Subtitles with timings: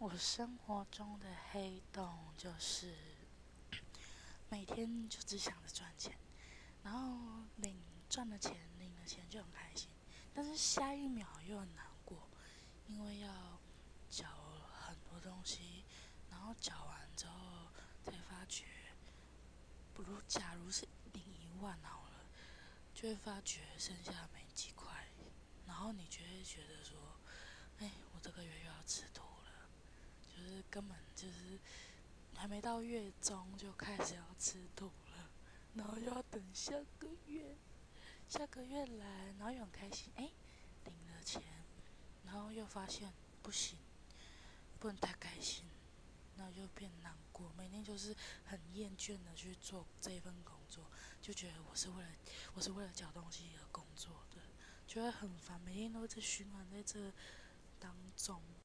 [0.00, 2.94] 我生活中的黑洞就是
[4.48, 6.16] 每天就只想着赚钱，
[6.84, 9.88] 然后领赚了钱，领了钱就很开心，
[10.32, 12.28] 但是下一秒又很难过，
[12.86, 13.58] 因为要
[14.08, 14.28] 缴
[14.86, 15.84] 很多东西，
[16.30, 17.68] 然后缴完之后
[18.04, 18.66] 才发觉，
[19.92, 22.24] 不如假如是领一万好了，
[22.94, 25.08] 就会发觉剩下没几块，
[25.66, 26.96] 然后你就会觉得说，
[27.78, 29.24] 哎，我这个月又要吃土。
[30.70, 31.58] 根本就是
[32.36, 35.30] 还没到月中就开始要吃土了，
[35.74, 37.56] 然后又要等下个月，
[38.28, 40.30] 下个月来，然后又很开心，哎，
[40.84, 41.42] 领了钱，
[42.24, 43.12] 然后又发现
[43.42, 43.78] 不行，
[44.78, 45.64] 不能太开心，
[46.36, 48.14] 然后就变难过，每天就是
[48.44, 50.84] 很厌倦的去做这份工作，
[51.20, 52.08] 就觉得我是为了
[52.54, 54.40] 我是为了缴东西而工作的，
[54.86, 57.12] 觉得很烦，每天都在循环在这
[57.80, 58.40] 当中。